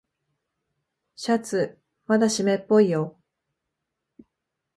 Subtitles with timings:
[1.15, 3.19] シャツまだしめっぽいよ。